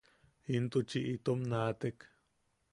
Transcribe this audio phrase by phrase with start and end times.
[0.53, 1.97] Intuchi itom naatek.